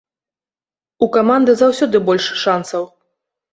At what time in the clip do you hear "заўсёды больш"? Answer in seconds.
1.61-2.25